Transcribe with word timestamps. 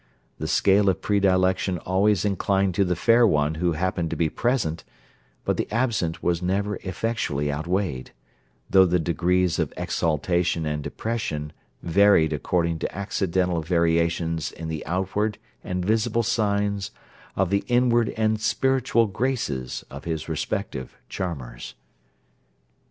The 0.39 0.47
scale 0.47 0.89
of 0.89 0.99
predilection 1.03 1.77
always 1.77 2.25
inclined 2.25 2.73
to 2.73 2.83
the 2.83 2.95
fair 2.95 3.27
one 3.27 3.53
who 3.61 3.73
happened 3.73 4.09
to 4.09 4.15
be 4.15 4.29
present; 4.29 4.83
but 5.45 5.57
the 5.57 5.71
absent 5.71 6.23
was 6.23 6.41
never 6.41 6.77
effectually 6.77 7.51
outweighed, 7.51 8.09
though 8.67 8.87
the 8.87 8.97
degrees 8.97 9.59
of 9.59 9.71
exaltation 9.77 10.65
and 10.65 10.81
depression 10.81 11.53
varied 11.83 12.33
according 12.33 12.79
to 12.79 12.97
accidental 12.97 13.61
variations 13.61 14.51
in 14.51 14.69
the 14.69 14.83
outward 14.87 15.37
and 15.63 15.85
visible 15.85 16.23
signs 16.23 16.89
of 17.35 17.51
the 17.51 17.63
inward 17.67 18.09
and 18.17 18.41
spiritual 18.41 19.05
graces 19.05 19.85
of 19.91 20.05
his 20.05 20.27
respective 20.27 20.97
charmers. 21.09 21.75